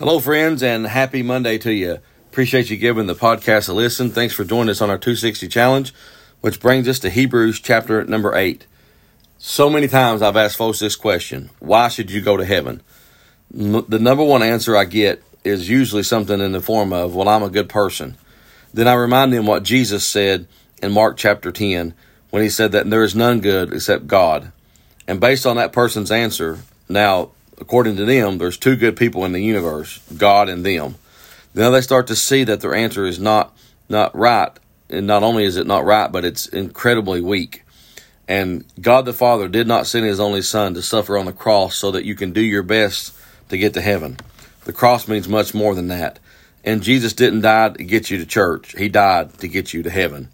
Hello, 0.00 0.18
friends, 0.18 0.62
and 0.62 0.86
happy 0.86 1.22
Monday 1.22 1.58
to 1.58 1.74
you. 1.74 1.98
Appreciate 2.30 2.70
you 2.70 2.78
giving 2.78 3.04
the 3.04 3.14
podcast 3.14 3.68
a 3.68 3.74
listen. 3.74 4.08
Thanks 4.08 4.32
for 4.32 4.44
joining 4.44 4.70
us 4.70 4.80
on 4.80 4.88
our 4.88 4.96
260 4.96 5.46
challenge, 5.46 5.92
which 6.40 6.58
brings 6.58 6.88
us 6.88 6.98
to 7.00 7.10
Hebrews 7.10 7.60
chapter 7.60 8.02
number 8.04 8.34
8. 8.34 8.66
So 9.36 9.68
many 9.68 9.88
times 9.88 10.22
I've 10.22 10.38
asked 10.38 10.56
folks 10.56 10.78
this 10.78 10.96
question 10.96 11.50
Why 11.58 11.88
should 11.88 12.10
you 12.10 12.22
go 12.22 12.38
to 12.38 12.46
heaven? 12.46 12.80
The 13.50 13.98
number 13.98 14.24
one 14.24 14.42
answer 14.42 14.74
I 14.74 14.86
get 14.86 15.22
is 15.44 15.68
usually 15.68 16.02
something 16.02 16.40
in 16.40 16.52
the 16.52 16.62
form 16.62 16.94
of, 16.94 17.14
Well, 17.14 17.28
I'm 17.28 17.42
a 17.42 17.50
good 17.50 17.68
person. 17.68 18.16
Then 18.72 18.88
I 18.88 18.94
remind 18.94 19.34
them 19.34 19.44
what 19.44 19.64
Jesus 19.64 20.06
said 20.06 20.48
in 20.82 20.92
Mark 20.92 21.18
chapter 21.18 21.52
10 21.52 21.92
when 22.30 22.42
he 22.42 22.48
said 22.48 22.72
that 22.72 22.88
there 22.88 23.04
is 23.04 23.14
none 23.14 23.40
good 23.40 23.70
except 23.70 24.06
God. 24.06 24.50
And 25.06 25.20
based 25.20 25.44
on 25.44 25.56
that 25.56 25.74
person's 25.74 26.10
answer, 26.10 26.60
now 26.88 27.32
according 27.60 27.96
to 27.96 28.04
them, 28.04 28.38
there's 28.38 28.56
two 28.56 28.76
good 28.76 28.96
people 28.96 29.24
in 29.24 29.32
the 29.32 29.42
universe, 29.42 30.00
God 30.16 30.48
and 30.48 30.64
them. 30.64 30.96
Now 31.54 31.70
they 31.70 31.80
start 31.80 32.06
to 32.08 32.16
see 32.16 32.44
that 32.44 32.60
their 32.60 32.74
answer 32.74 33.04
is 33.06 33.18
not 33.18 33.56
not 33.88 34.14
right, 34.16 34.50
and 34.88 35.06
not 35.06 35.22
only 35.22 35.44
is 35.44 35.56
it 35.56 35.66
not 35.66 35.84
right, 35.84 36.10
but 36.10 36.24
it's 36.24 36.46
incredibly 36.46 37.20
weak. 37.20 37.64
And 38.28 38.64
God 38.80 39.04
the 39.04 39.12
Father 39.12 39.48
did 39.48 39.66
not 39.66 39.86
send 39.86 40.06
His 40.06 40.20
only 40.20 40.42
Son 40.42 40.74
to 40.74 40.82
suffer 40.82 41.18
on 41.18 41.26
the 41.26 41.32
cross 41.32 41.76
so 41.76 41.90
that 41.90 42.04
you 42.04 42.14
can 42.14 42.32
do 42.32 42.40
your 42.40 42.62
best 42.62 43.12
to 43.48 43.58
get 43.58 43.74
to 43.74 43.80
heaven. 43.80 44.16
The 44.64 44.72
cross 44.72 45.08
means 45.08 45.28
much 45.28 45.54
more 45.54 45.74
than 45.74 45.88
that. 45.88 46.20
And 46.62 46.82
Jesus 46.82 47.14
didn't 47.14 47.40
die 47.40 47.70
to 47.70 47.82
get 47.82 48.10
you 48.10 48.18
to 48.18 48.26
church; 48.26 48.76
He 48.78 48.88
died 48.88 49.38
to 49.38 49.48
get 49.48 49.74
you 49.74 49.82
to 49.82 49.90
heaven. 49.90 50.28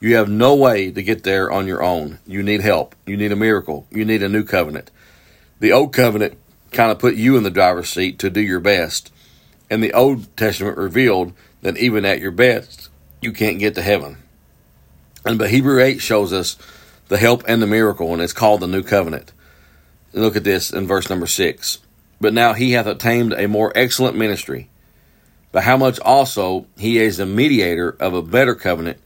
You 0.00 0.16
have 0.16 0.28
no 0.28 0.54
way 0.54 0.90
to 0.90 1.02
get 1.02 1.22
there 1.22 1.50
on 1.52 1.68
your 1.68 1.82
own. 1.82 2.18
You 2.26 2.42
need 2.42 2.60
help. 2.60 2.96
You 3.06 3.16
need 3.16 3.30
a 3.30 3.36
miracle. 3.36 3.86
You 3.90 4.04
need 4.04 4.22
a 4.22 4.28
new 4.28 4.42
covenant. 4.42 4.90
The 5.60 5.70
old 5.70 5.92
covenant 5.92 6.38
kind 6.72 6.90
of 6.90 6.98
put 6.98 7.14
you 7.14 7.36
in 7.36 7.42
the 7.42 7.50
driver's 7.50 7.88
seat 7.88 8.18
to 8.20 8.30
do 8.30 8.40
your 8.40 8.60
best. 8.60 9.12
And 9.70 9.82
the 9.82 9.92
Old 9.92 10.36
Testament 10.36 10.76
revealed 10.76 11.32
that 11.62 11.76
even 11.78 12.04
at 12.04 12.20
your 12.20 12.30
best, 12.30 12.88
you 13.20 13.32
can't 13.32 13.58
get 13.58 13.74
to 13.76 13.82
heaven. 13.82 14.18
And 15.24 15.38
but 15.38 15.50
Hebrew 15.50 15.80
8 15.80 16.00
shows 16.00 16.32
us 16.32 16.56
the 17.08 17.18
help 17.18 17.44
and 17.46 17.62
the 17.62 17.66
miracle, 17.66 18.12
and 18.12 18.22
it's 18.22 18.32
called 18.32 18.60
the 18.60 18.66
New 18.66 18.82
Covenant. 18.82 19.32
Look 20.12 20.36
at 20.36 20.44
this 20.44 20.72
in 20.72 20.86
verse 20.86 21.08
number 21.08 21.26
6. 21.26 21.78
But 22.20 22.34
now 22.34 22.52
he 22.52 22.72
hath 22.72 22.86
obtained 22.86 23.32
a 23.32 23.48
more 23.48 23.72
excellent 23.74 24.16
ministry. 24.16 24.68
But 25.52 25.64
how 25.64 25.76
much 25.76 26.00
also 26.00 26.66
he 26.76 26.98
is 26.98 27.18
the 27.18 27.26
mediator 27.26 27.96
of 28.00 28.14
a 28.14 28.22
better 28.22 28.54
covenant, 28.54 28.98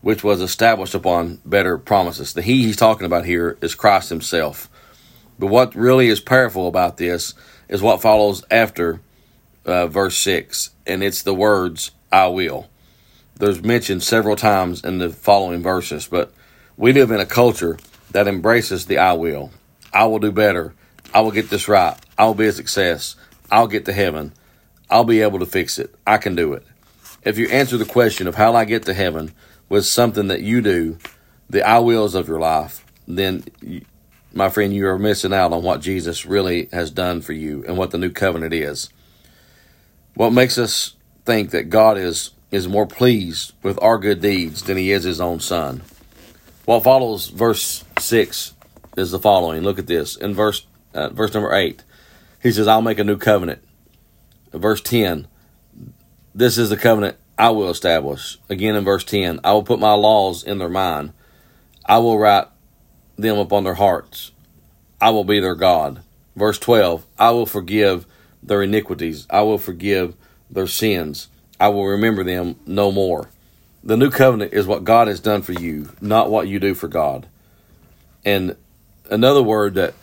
which 0.00 0.24
was 0.24 0.40
established 0.40 0.94
upon 0.94 1.40
better 1.44 1.78
promises. 1.78 2.32
The 2.32 2.42
he 2.42 2.64
he's 2.64 2.76
talking 2.76 3.06
about 3.06 3.24
here 3.24 3.56
is 3.60 3.74
Christ 3.74 4.08
himself. 4.08 4.68
But 5.38 5.48
what 5.48 5.74
really 5.74 6.08
is 6.08 6.20
powerful 6.20 6.68
about 6.68 6.96
this 6.96 7.34
is 7.68 7.82
what 7.82 8.00
follows 8.00 8.44
after 8.50 9.00
uh, 9.64 9.86
verse 9.86 10.16
6, 10.18 10.70
and 10.86 11.02
it's 11.02 11.22
the 11.22 11.34
words, 11.34 11.90
I 12.12 12.28
will. 12.28 12.68
There's 13.34 13.62
mentioned 13.62 14.02
several 14.02 14.36
times 14.36 14.82
in 14.82 14.98
the 14.98 15.10
following 15.10 15.62
verses, 15.62 16.06
but 16.06 16.32
we 16.76 16.92
live 16.92 17.10
in 17.10 17.20
a 17.20 17.26
culture 17.26 17.78
that 18.12 18.28
embraces 18.28 18.86
the 18.86 18.98
I 18.98 19.12
will. 19.12 19.50
I 19.92 20.06
will 20.06 20.18
do 20.18 20.32
better. 20.32 20.74
I 21.12 21.20
will 21.20 21.32
get 21.32 21.50
this 21.50 21.68
right. 21.68 21.96
I 22.16 22.24
will 22.24 22.34
be 22.34 22.46
a 22.46 22.52
success. 22.52 23.16
I'll 23.50 23.66
get 23.66 23.84
to 23.86 23.92
heaven. 23.92 24.32
I'll 24.88 25.04
be 25.04 25.20
able 25.20 25.40
to 25.40 25.46
fix 25.46 25.78
it. 25.78 25.94
I 26.06 26.18
can 26.18 26.34
do 26.34 26.52
it. 26.52 26.64
If 27.22 27.38
you 27.38 27.48
answer 27.48 27.76
the 27.76 27.84
question 27.84 28.26
of 28.26 28.36
how 28.36 28.54
I 28.54 28.64
get 28.64 28.84
to 28.84 28.94
heaven 28.94 29.34
with 29.68 29.84
something 29.84 30.28
that 30.28 30.42
you 30.42 30.60
do, 30.60 30.98
the 31.50 31.66
I 31.66 31.80
wills 31.80 32.14
of 32.14 32.28
your 32.28 32.38
life, 32.38 32.84
then 33.06 33.44
my 34.36 34.50
friend, 34.50 34.74
you 34.74 34.86
are 34.86 34.98
missing 34.98 35.32
out 35.32 35.52
on 35.52 35.62
what 35.62 35.80
Jesus 35.80 36.26
really 36.26 36.68
has 36.70 36.90
done 36.90 37.22
for 37.22 37.32
you 37.32 37.64
and 37.66 37.78
what 37.78 37.90
the 37.90 37.98
new 37.98 38.10
covenant 38.10 38.52
is. 38.52 38.90
What 40.14 40.32
makes 40.32 40.58
us 40.58 40.94
think 41.24 41.50
that 41.50 41.70
God 41.70 41.96
is 41.96 42.30
is 42.50 42.68
more 42.68 42.86
pleased 42.86 43.52
with 43.62 43.82
our 43.82 43.98
good 43.98 44.20
deeds 44.20 44.62
than 44.62 44.76
he 44.76 44.92
is 44.92 45.04
his 45.04 45.20
own 45.20 45.40
son. 45.40 45.82
What 46.64 46.84
follows 46.84 47.28
verse 47.28 47.84
6 47.98 48.54
is 48.96 49.10
the 49.10 49.18
following. 49.18 49.62
Look 49.62 49.78
at 49.78 49.88
this. 49.88 50.16
In 50.16 50.34
verse 50.34 50.66
uh, 50.94 51.08
verse 51.08 51.34
number 51.34 51.54
8, 51.54 51.82
he 52.42 52.52
says, 52.52 52.68
"I'll 52.68 52.82
make 52.82 52.98
a 52.98 53.04
new 53.04 53.16
covenant." 53.16 53.62
Verse 54.52 54.80
10, 54.80 55.28
"This 56.34 56.58
is 56.58 56.70
the 56.70 56.76
covenant 56.76 57.16
I 57.38 57.50
will 57.50 57.70
establish." 57.70 58.38
Again 58.48 58.76
in 58.76 58.84
verse 58.84 59.04
10, 59.04 59.40
"I 59.42 59.52
will 59.52 59.62
put 59.62 59.80
my 59.80 59.94
laws 59.94 60.44
in 60.44 60.58
their 60.58 60.68
mind. 60.68 61.12
I 61.86 61.98
will 61.98 62.18
write 62.18 62.48
them 63.16 63.38
upon 63.38 63.64
their 63.64 63.74
hearts. 63.74 64.32
I 65.00 65.10
will 65.10 65.24
be 65.24 65.40
their 65.40 65.54
God. 65.54 66.02
Verse 66.34 66.58
12 66.58 67.04
I 67.18 67.30
will 67.30 67.46
forgive 67.46 68.06
their 68.42 68.62
iniquities, 68.62 69.26
I 69.30 69.42
will 69.42 69.58
forgive 69.58 70.14
their 70.50 70.66
sins, 70.66 71.28
I 71.58 71.68
will 71.68 71.86
remember 71.86 72.22
them 72.22 72.56
no 72.66 72.92
more. 72.92 73.28
The 73.82 73.96
new 73.96 74.10
covenant 74.10 74.52
is 74.52 74.66
what 74.66 74.84
God 74.84 75.08
has 75.08 75.20
done 75.20 75.42
for 75.42 75.52
you, 75.52 75.90
not 76.00 76.30
what 76.30 76.48
you 76.48 76.58
do 76.58 76.74
for 76.74 76.88
God. 76.88 77.26
And 78.24 78.56
another 79.08 79.42
word 79.42 79.74
that 79.74 79.94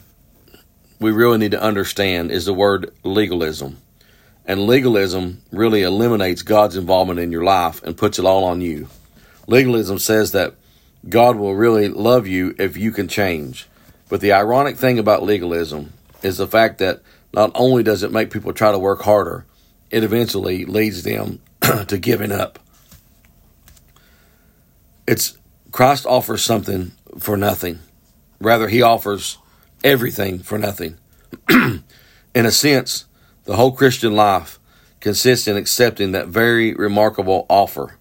we 0.99 1.11
really 1.11 1.37
need 1.37 1.51
to 1.51 1.61
understand 1.61 2.31
is 2.31 2.45
the 2.45 2.53
word 2.53 2.93
legalism. 3.03 3.77
And 4.45 4.67
legalism 4.67 5.41
really 5.51 5.83
eliminates 5.83 6.41
God's 6.41 6.77
involvement 6.77 7.19
in 7.19 7.31
your 7.31 7.43
life 7.43 7.83
and 7.83 7.97
puts 7.97 8.19
it 8.19 8.25
all 8.25 8.45
on 8.45 8.61
you. 8.61 8.87
Legalism 9.47 9.99
says 9.99 10.31
that 10.31 10.55
God 11.07 11.35
will 11.35 11.55
really 11.55 11.89
love 11.89 12.27
you 12.27 12.55
if 12.57 12.77
you 12.77 12.91
can 12.91 13.07
change. 13.07 13.67
But 14.13 14.21
the 14.21 14.33
ironic 14.33 14.77
thing 14.77 14.99
about 14.99 15.23
legalism 15.23 15.91
is 16.21 16.37
the 16.37 16.45
fact 16.45 16.77
that 16.77 17.01
not 17.33 17.49
only 17.55 17.81
does 17.81 18.03
it 18.03 18.11
make 18.11 18.29
people 18.29 18.53
try 18.53 18.71
to 18.71 18.77
work 18.77 19.01
harder, 19.01 19.43
it 19.89 20.03
eventually 20.03 20.65
leads 20.65 21.01
them 21.01 21.41
to 21.87 21.97
giving 21.97 22.31
up. 22.31 22.59
It's 25.07 25.35
Christ 25.71 26.05
offers 26.05 26.43
something 26.43 26.91
for 27.17 27.35
nothing. 27.35 27.79
Rather, 28.39 28.67
he 28.67 28.83
offers 28.83 29.39
everything 29.83 30.37
for 30.37 30.59
nothing. 30.59 30.99
in 31.49 31.81
a 32.35 32.51
sense, 32.51 33.05
the 33.45 33.55
whole 33.55 33.71
Christian 33.71 34.13
life 34.13 34.59
consists 34.99 35.47
in 35.47 35.57
accepting 35.57 36.11
that 36.11 36.27
very 36.27 36.75
remarkable 36.75 37.47
offer. 37.49 37.97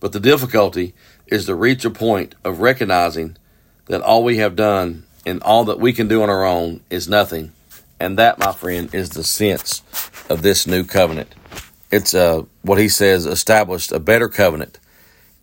But 0.00 0.12
the 0.12 0.20
difficulty 0.20 0.94
is 1.28 1.46
to 1.46 1.54
reach 1.54 1.86
a 1.86 1.90
point 1.90 2.34
of 2.44 2.60
recognizing 2.60 3.38
that 3.86 4.02
all 4.02 4.22
we 4.22 4.36
have 4.36 4.54
done 4.54 5.05
and 5.26 5.42
all 5.42 5.64
that 5.64 5.80
we 5.80 5.92
can 5.92 6.06
do 6.06 6.22
on 6.22 6.30
our 6.30 6.44
own 6.44 6.80
is 6.88 7.08
nothing. 7.08 7.52
And 7.98 8.16
that, 8.18 8.38
my 8.38 8.52
friend, 8.52 8.94
is 8.94 9.10
the 9.10 9.24
sense 9.24 9.82
of 10.30 10.42
this 10.42 10.66
new 10.66 10.84
covenant. 10.84 11.34
It's 11.90 12.14
uh, 12.14 12.44
what 12.62 12.78
he 12.78 12.88
says 12.88 13.26
established 13.26 13.90
a 13.90 13.98
better 13.98 14.28
covenant 14.28 14.78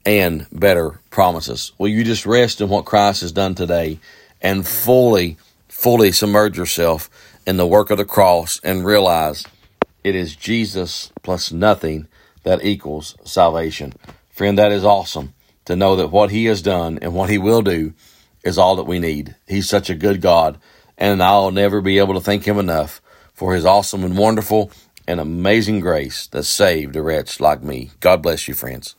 and 0.05 0.47
better 0.51 0.99
promises. 1.09 1.73
Will 1.77 1.89
you 1.89 2.03
just 2.03 2.25
rest 2.25 2.61
in 2.61 2.69
what 2.69 2.85
Christ 2.85 3.21
has 3.21 3.31
done 3.31 3.55
today 3.55 3.99
and 4.41 4.67
fully, 4.67 5.37
fully 5.67 6.11
submerge 6.11 6.57
yourself 6.57 7.09
in 7.45 7.57
the 7.57 7.67
work 7.67 7.89
of 7.89 7.97
the 7.97 8.05
cross 8.05 8.59
and 8.63 8.85
realize 8.85 9.45
it 10.03 10.15
is 10.15 10.35
Jesus 10.35 11.11
plus 11.23 11.51
nothing 11.51 12.07
that 12.43 12.63
equals 12.63 13.15
salvation? 13.23 13.93
Friend, 14.29 14.57
that 14.57 14.71
is 14.71 14.85
awesome 14.85 15.33
to 15.65 15.75
know 15.75 15.95
that 15.95 16.09
what 16.09 16.31
He 16.31 16.45
has 16.45 16.61
done 16.61 16.99
and 17.01 17.13
what 17.13 17.29
He 17.29 17.37
will 17.37 17.61
do 17.61 17.93
is 18.43 18.57
all 18.57 18.75
that 18.75 18.83
we 18.83 18.99
need. 18.99 19.35
He's 19.47 19.69
such 19.69 19.89
a 19.89 19.95
good 19.95 20.21
God, 20.21 20.59
and 20.97 21.21
I'll 21.23 21.51
never 21.51 21.81
be 21.81 21.97
able 21.97 22.13
to 22.15 22.21
thank 22.21 22.45
Him 22.45 22.59
enough 22.59 23.01
for 23.33 23.55
His 23.55 23.65
awesome 23.65 24.03
and 24.03 24.17
wonderful 24.17 24.71
and 25.07 25.19
amazing 25.19 25.79
grace 25.79 26.27
that 26.27 26.43
saved 26.43 26.95
a 26.95 27.01
wretch 27.01 27.39
like 27.39 27.63
me. 27.63 27.91
God 27.99 28.21
bless 28.21 28.47
you, 28.47 28.53
friends. 28.53 28.95